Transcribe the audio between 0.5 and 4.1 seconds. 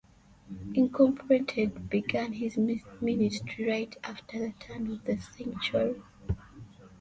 Incorporated began his ministry right